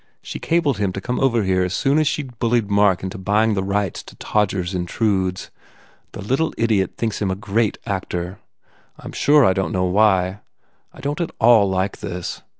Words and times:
She 0.23 0.39
cabled 0.39 0.79
him 0.79 0.91
to 0.93 0.99
come 0.99 1.19
over 1.19 1.43
here 1.43 1.63
as 1.63 1.75
soon 1.75 1.99
as 1.99 2.07
she 2.07 2.23
d 2.23 2.31
bullied 2.39 2.71
Mark 2.71 3.03
into 3.03 3.19
buying 3.19 3.53
the 3.53 3.61
rights 3.63 4.01
to 4.05 4.15
Todgers 4.15 4.73
Intrudes/ 4.73 5.51
The 6.13 6.23
little 6.23 6.55
idiot 6.57 6.95
thinks 6.97 7.21
him 7.21 7.29
a 7.29 7.35
great 7.35 7.77
actor. 7.85 8.39
I 8.97 9.05
m 9.05 9.11
sure 9.11 9.45
I 9.45 9.53
don 9.53 9.67
t 9.69 9.73
know 9.73 9.85
why. 9.85 10.39
I 10.91 11.01
don 11.01 11.17
t 11.17 11.23
at 11.23 11.31
all 11.39 11.69
like 11.69 11.97
this. 11.99 12.41